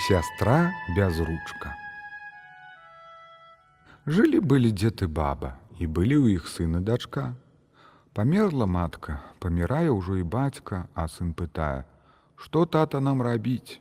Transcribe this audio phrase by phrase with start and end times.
[0.00, 1.74] Сястра бязручка.
[4.06, 7.24] Жылі былі дзед і баба, і былі ў іх сын і дачка.
[8.16, 11.84] Памерла матка, памірае ўжо і бацька, а сын пытае:
[12.40, 13.76] «Што тата нам рабіць?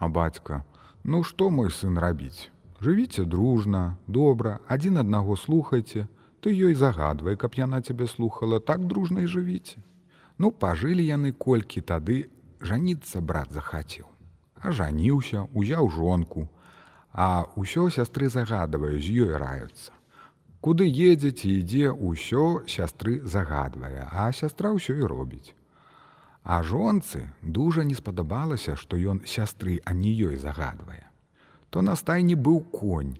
[0.00, 0.64] А бацька:
[1.04, 2.48] «Ну што мой сын рабіць?
[2.80, 6.08] Жывіце дружна, добра, адзін аднаго слухайце,
[6.40, 9.84] ты ёй загадвай, каб яна цябе слухала, так дружна і жывіце.
[10.40, 12.32] Ну пажылі яны колькі тады
[12.64, 14.15] жаніцца брат захацеў.
[14.62, 16.48] Ажаніўся, узяў жонку,
[17.12, 19.92] а ўсё сястры загадвае з ёй раюцца.
[20.60, 25.54] Куды едзе ці ідзе ўсё сястры загадвае, а сястра ўсё і робіць.
[26.42, 31.04] А жонцы дужа не спадабалася, што ён сястры, а не ёй загадвае.
[31.70, 33.16] То на стайні быў конь,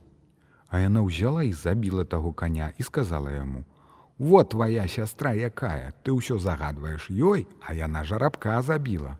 [0.68, 3.64] А яна ўзяла і забіла таго каня і сказала яму:
[4.18, 9.18] «Вот твоя сястра якая, ты ўсё загадваеш ёй, а яна жарабка забіла.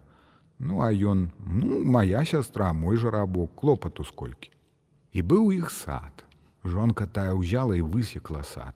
[0.59, 4.51] Ну а ён: ну, моя сястра, мой жарабок, клопату сколькі.
[5.13, 6.25] І быў іх сад.
[6.65, 8.75] Жонка тая ўзяла і высекла сад.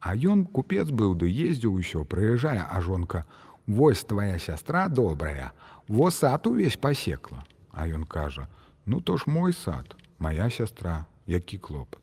[0.00, 3.24] А ён купец быў ды ездзіў усё, прыязджае, а жонка:
[3.66, 5.52] «Вось твоя сястра добрая,
[5.88, 7.44] во сад увесь пасекла.
[7.72, 8.48] А ён кажа:
[8.86, 12.00] «Ну то ж мой сад, моя сястра, які клопат.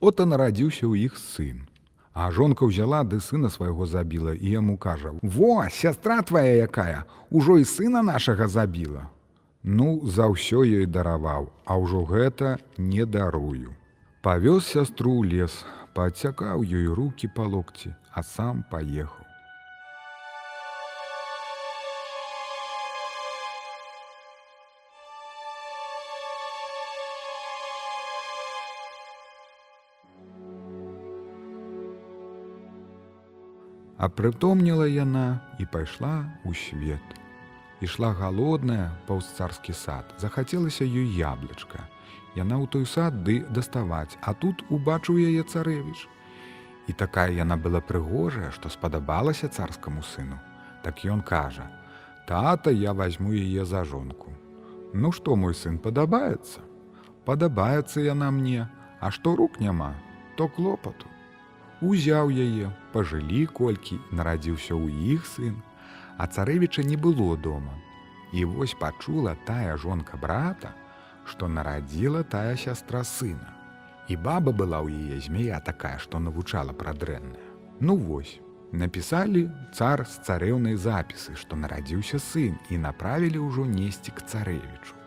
[0.00, 1.68] От і нарадзіўся ў іх сын.
[2.14, 7.58] А жонка ўзяла ды сына свайго забіла і яму кажа: «Во, сястра твоя якая, ужо
[7.58, 9.06] і сына нашага забіла.
[9.62, 13.76] Ну, за ўсё ёй дараваў, а ўжо гэта не дарую.
[14.24, 15.62] Павёз сястру ў лес,
[15.94, 19.27] падцякаў ёй руки па локці, а сам паехаў.
[33.98, 37.02] Апрытомніла яна і пайшла ў свет.
[37.82, 41.82] Ішла галодная паўз царскі сад, захацелася ёй яблычка.
[42.38, 46.06] Яна ў той сад ды даставаць, а тут убачыў яе царэвіч.
[46.86, 50.38] І такая яна была прыгожая, што спадабалася царскаму сыну.
[50.86, 51.66] Так ён кажа:
[52.30, 54.30] «Тата, я возьму яе за жонку.
[54.94, 56.62] Ну што мой сын падабаецца?
[57.26, 58.70] Падабаецца яна мне,
[59.02, 59.98] а што рук няма,
[60.38, 61.10] то клопату.
[61.78, 65.54] Узяў яе, пажылі колькі, нарадзіўся ў іх сын,
[66.18, 67.76] а царэвіча не было дома.
[68.34, 70.74] І вось пачула тая жонка брата,
[71.24, 73.54] што нарадзіла тая сястра сына.
[74.08, 77.46] І баба была ў яе змея такая, што навучала пра дрэнная.
[77.78, 78.40] Ну вось,
[78.72, 84.98] напісалі цар з царэўнай запісы, што нарадзіўся сын і направілі ўжо несці к царэвічу.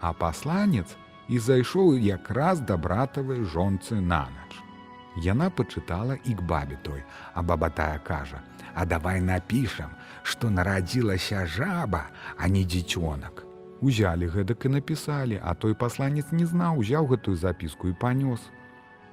[0.00, 0.88] А пасланец
[1.28, 4.69] і зайшоў якраз да братавай жонцы на ноч.
[5.16, 7.02] Яна пачытала і к бабе той,
[7.34, 8.42] а баба тая кажа:
[8.74, 9.90] «А давай напішам,
[10.22, 12.06] што нарадзілася жаба,
[12.38, 13.44] а не дзіцёнак.
[13.80, 18.40] Узялі гэтак і напісалі, а той пасланец не знаў, узяў гэтую запіску і панёс.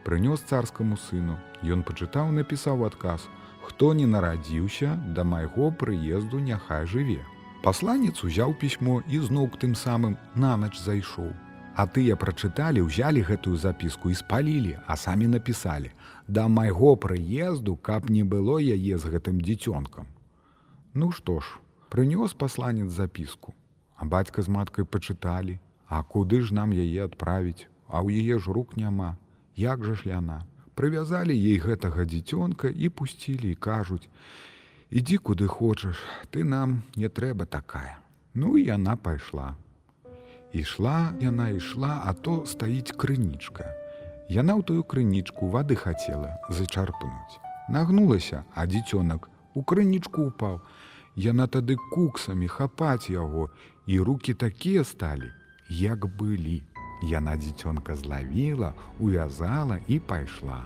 [0.06, 1.40] Прынёс царскаму сыну.
[1.63, 3.28] Ён пачытаў, напісаў адказ:
[3.66, 7.25] «Хто не нарадзіўся, да майго прыезду няхай жыве.
[7.64, 11.34] Пасланец узяў пісьмо і зноў к тым самым нанач зайшоў.
[11.77, 15.91] А тыя прачыталі, узялі гэтую запіску і спалілі, а самі напісалі:
[16.27, 20.07] «Да майго прыезду, каб не было яе з гэтым дзіцёнкам.
[20.97, 21.61] Ну што ж,
[21.93, 23.53] прынёс пасланец запіску,
[23.95, 28.51] а бацька з маткай пачыталі, А куды ж нам яе адправіць, А ў яе ж
[28.51, 29.16] рук няма,
[29.55, 30.41] Як жа ж яна?
[30.73, 34.09] Прывязалі ей гэтага дзіцёнка і пусцілі і кажуць:
[34.89, 36.01] «Ідзі куды хочаш,
[36.33, 38.01] ты нам не трэба такая.
[38.33, 39.53] Ну і яна пайшла.
[40.53, 43.68] Ішла яна ішла, а то стаіць крынічка.
[44.30, 47.40] Яна ў тую крынічку вады хацела зачарпнуць.
[47.69, 50.62] Нагнулася, а дзіцёнак у крынічку упаў.
[51.16, 53.50] Яна тады куксамі хапаць яго,
[53.88, 55.31] і руки такія сталі,
[55.69, 56.64] як былі.
[57.03, 60.64] Яна дзіцёнка злавіла, увязала і пайшла.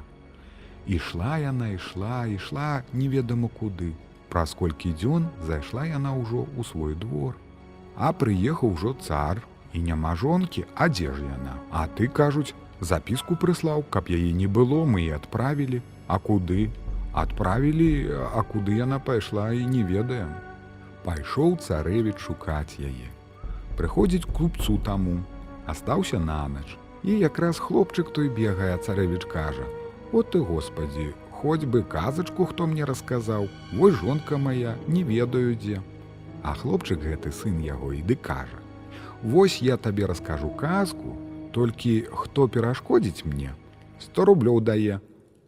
[0.87, 3.93] Ішла яна ішла, ішла неведама куды.
[4.29, 7.35] Праз колькі дзён зайшла яна ўжо ў свой двор.
[7.97, 11.55] А прыехаў ужо цар, і няма жонкі, а дзе ж яна?
[11.71, 15.81] А ты кажуць, запіску прыслаў, каб яе не было, мы і адправілі,
[16.11, 16.69] А куды?
[17.13, 20.31] Адправілі, а куды яна пайшла і не ведаем.
[21.07, 23.07] Пайшоў царэвіч шукаць яе.
[23.79, 25.23] Прыходзіць клубцу таму,
[25.65, 26.75] астаўся нанач.
[27.03, 29.63] І якраз хлопчык той бегае, царэвіч кажа:
[30.11, 35.81] «От ты Господі, хоць бы казачку, хто мне расказаў, Вось жонка моя, не ведаю дзе.
[36.43, 38.59] А хлопчык гэты сын яго іды кажа:
[39.23, 41.15] Вось я табе раскажу казку,
[41.53, 43.53] толькі хто перашкодзіць мне,
[43.99, 44.97] 100 рублёў дае,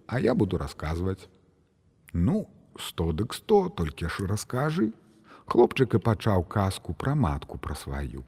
[0.05, 1.25] а я буду расказваць.
[2.13, 2.45] Ну,
[2.77, 4.93] сто дык сто, толькі ж раскажы.
[5.49, 8.23] Хлопчык і пачаў казку пра матку пра сваю.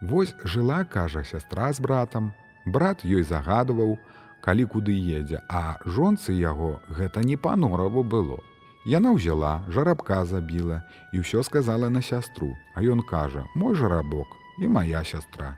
[0.00, 2.32] Вось жыла, кажа сястра з братам.
[2.66, 3.98] Брат ёй загадваў,
[4.40, 8.40] калі куды едзе, а жонцы яго гэта не па нораву было.
[8.84, 10.82] Яна ўзяла, жарабка забіла
[11.14, 14.26] і ўсё сказала на сястру, а ён кажа: мой жарабок
[14.58, 15.54] і моя сястра.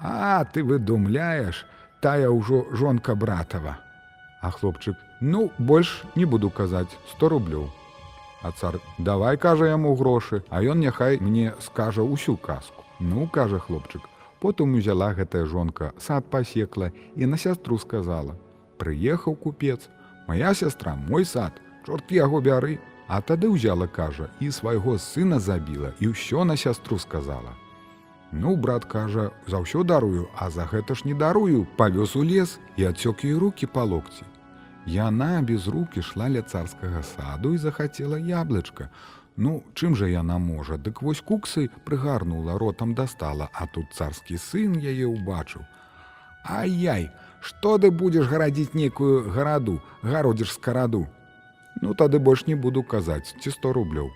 [0.00, 1.66] А ты выдумляеш,
[2.00, 3.76] тая ўжо жонка братава.
[4.40, 7.68] А хлопчык: ну, больш не буду казаць 100 рублёў.
[8.42, 12.82] А цар давай кажа яму грошы, а ён няхай мне скажа ўсю казку.
[13.00, 14.00] Ну кажа хлопчык.
[14.40, 18.34] Потым узяла гэтая жонка, сад пасекла і на сястру сказала:
[18.78, 19.92] Прыехаў купец,
[20.26, 21.52] моя сястра, мой сад,
[21.86, 22.78] чорт яго бяры.
[23.08, 27.52] А тады ўзяла кажа і свайго сына забіла і ўсё на сястру сказала.
[28.32, 32.56] Ну, брат кажа, за ўсё дарую, а за гэта ж не дарую, павёз у лес
[32.80, 34.24] і адсёк ёй руки па локці.
[34.86, 38.88] Яна без рук ішла ля царскага саду і захацела яблычка.
[39.36, 44.80] Ну, чым жа яна можа, дык вось куксай прыгарнула, ротам дастала, а тут царскі сын
[44.80, 45.60] яе ўбачыў.
[46.48, 51.06] Ай-яй, што ты будзеш гарадзіць нейкую гараду, гародзіш скараду.
[51.80, 54.10] Ну тады больш не буду казаць, ці 100 рублёў.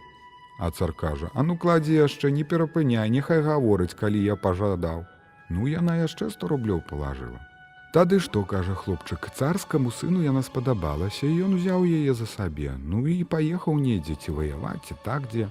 [0.59, 5.05] А цар кажа: «А ну кладзі яшчэ не перапыняй, няхай гаворыць, калі я пажадаў.
[5.49, 7.41] Ну яна яшчэ 100 рублёў палажыла.
[7.93, 13.07] Тады што кажа хлопчык, царскаму сыну яна спадабалася, і ён узяў яе за сабе, ну
[13.07, 15.49] і паехаў недзе ці ваяваць, ці так дзе.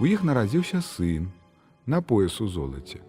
[0.00, 1.30] У іх нарадзіўся сын
[1.86, 3.00] на пояс у золаце.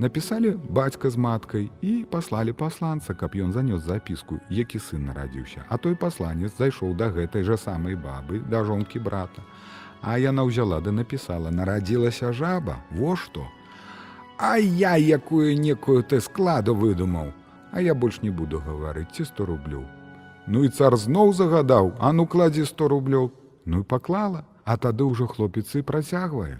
[0.00, 5.64] Напісалі бацька з маткай і паслалі пасланца, каб ён занёс запіску, які сын нарадзіўся.
[5.68, 9.44] А той пасланец зайшоў да гэтай жа самай бабы, да жонкі брата.
[10.00, 13.44] А яна ўзяла да напісала, нарадзілася жаба, во што.
[14.40, 17.36] А я якую некую ты складу выдумаў,
[17.70, 19.84] А я больш не буду гаварыць ці 100 рублёў.
[20.48, 23.30] Ну і цар зноў загадаў, а ну кладзі 100 рублёў,
[23.66, 26.56] Ну і паклала, а тады ўжо хлопец і працягвае.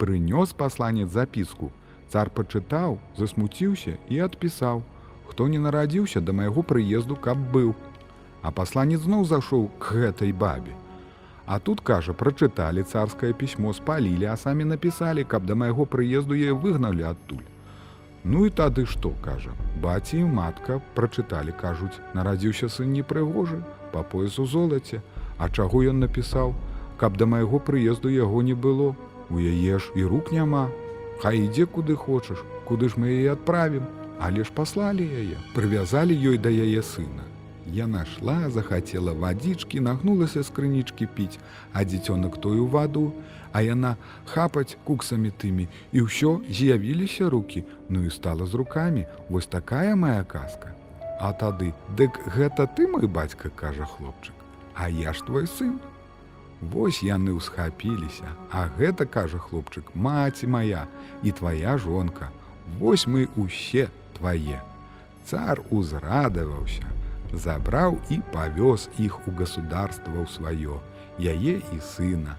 [0.00, 1.70] Прынёс пасланец запіску.
[2.12, 4.82] Цар пачытаў, засмуціўся і адпісаў:
[5.28, 7.74] Хто не нарадзіўся да майго прыезду, каб быў.
[8.42, 10.76] А пасланец зноў зашоў к гэтай бабе.
[11.46, 16.52] А тут кажа, прачыталі царскае пісьмо спалілі, а самі напісалі, каб да майго прыезду яе
[16.52, 17.44] выгналі адтуль.
[18.24, 19.52] Ну і тады што кажа,
[19.82, 23.60] баці і матка прачыталі, кажуць, нарадзіўся сын непрыгожы,
[23.92, 25.02] па поясу золаце,
[25.38, 26.54] А чаго ён напісаў,
[26.96, 28.94] каб да майго прыезду яго не было,
[29.30, 30.68] У яе ж і рук няма.
[31.22, 33.86] Хай ідзе куды хочаш, куды ж мы яе адправім,
[34.20, 37.24] але ж паслалі яе, прывязалі ёй да яе сына.
[37.66, 41.40] Яна шла, захацела вадзічкі, нагнулася з крынічкі піць,
[41.72, 43.12] а дзіцёнак тою ваду,
[43.52, 43.96] а яна
[44.26, 50.24] хапаць куксамі тымі, і ўсё з'явіліся руки, ну і стала з рукамі, вось такая моя
[50.24, 50.76] казка.
[51.20, 54.34] А тады, дык гэта ты мой бацька, кажа хлопчык,
[54.74, 55.80] А я ж твой сын.
[56.72, 60.86] Вось яны ўсхапіліся, а гэта кажа хлопчык, маці моя
[61.22, 62.30] і твоя жонка.
[62.78, 64.62] Вось мы усе твае.
[65.28, 66.88] Цар узрадаваўся,
[67.32, 70.80] забраў і павёз іх у государство ў сваё,
[71.18, 72.38] яе і сына.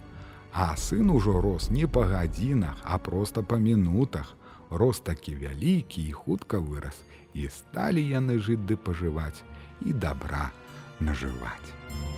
[0.54, 4.34] А сын ужо рос не па гадзінах, а проста па мінутах.
[4.72, 6.98] Рос такі вялікі і хутка вырас,
[7.34, 9.46] і сталі яны жыць ды пажываць
[9.86, 10.50] і добра
[11.00, 12.15] нажываць.